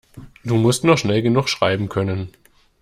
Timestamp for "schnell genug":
0.97-1.47